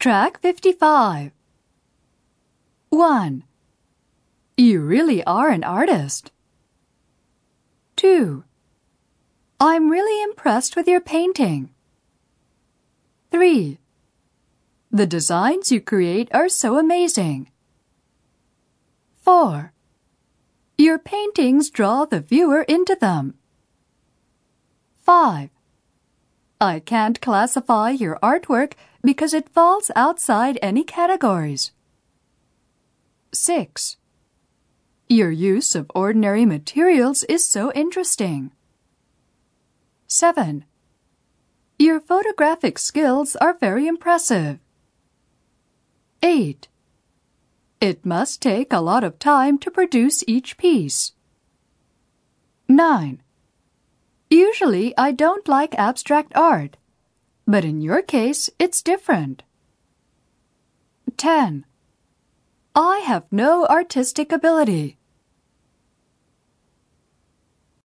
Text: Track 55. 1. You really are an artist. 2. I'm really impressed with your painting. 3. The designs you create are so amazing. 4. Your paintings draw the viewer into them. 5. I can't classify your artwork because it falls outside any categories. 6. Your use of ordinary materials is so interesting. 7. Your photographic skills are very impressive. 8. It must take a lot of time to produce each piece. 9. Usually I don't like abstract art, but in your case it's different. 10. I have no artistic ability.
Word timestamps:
Track 0.00 0.40
55. 0.40 1.30
1. 2.88 3.44
You 4.56 4.80
really 4.80 5.22
are 5.24 5.50
an 5.50 5.62
artist. 5.62 6.32
2. 7.96 8.42
I'm 9.60 9.90
really 9.90 10.22
impressed 10.22 10.74
with 10.74 10.88
your 10.88 11.02
painting. 11.02 11.68
3. 13.30 13.78
The 14.90 15.06
designs 15.06 15.70
you 15.70 15.82
create 15.82 16.30
are 16.32 16.48
so 16.48 16.78
amazing. 16.78 17.50
4. 19.16 19.74
Your 20.78 20.98
paintings 20.98 21.68
draw 21.68 22.06
the 22.06 22.20
viewer 22.20 22.62
into 22.62 22.96
them. 22.98 23.34
5. 25.02 25.50
I 26.60 26.78
can't 26.78 27.20
classify 27.22 27.90
your 27.90 28.18
artwork 28.22 28.74
because 29.02 29.32
it 29.32 29.48
falls 29.48 29.90
outside 29.96 30.58
any 30.60 30.84
categories. 30.84 31.72
6. 33.32 33.96
Your 35.08 35.30
use 35.30 35.74
of 35.74 35.90
ordinary 35.94 36.44
materials 36.44 37.24
is 37.24 37.48
so 37.48 37.72
interesting. 37.72 38.50
7. 40.06 40.66
Your 41.78 41.98
photographic 41.98 42.78
skills 42.78 43.36
are 43.36 43.56
very 43.58 43.86
impressive. 43.86 44.58
8. 46.22 46.68
It 47.80 48.04
must 48.04 48.42
take 48.42 48.70
a 48.70 48.80
lot 48.80 49.02
of 49.02 49.18
time 49.18 49.56
to 49.60 49.70
produce 49.70 50.22
each 50.26 50.58
piece. 50.58 51.12
9. 52.68 53.22
Usually 54.30 54.96
I 54.96 55.10
don't 55.10 55.48
like 55.48 55.74
abstract 55.74 56.32
art, 56.36 56.76
but 57.46 57.64
in 57.64 57.80
your 57.80 58.00
case 58.00 58.48
it's 58.60 58.80
different. 58.80 59.42
10. 61.16 61.66
I 62.76 62.98
have 62.98 63.24
no 63.32 63.66
artistic 63.66 64.30
ability. 64.30 64.99